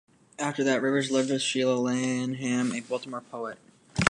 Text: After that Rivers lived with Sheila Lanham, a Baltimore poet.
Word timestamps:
After 0.39 0.63
that 0.63 0.81
Rivers 0.81 1.11
lived 1.11 1.29
with 1.29 1.43
Sheila 1.43 1.75
Lanham, 1.75 2.71
a 2.73 2.79
Baltimore 2.79 3.21
poet. 3.21 3.59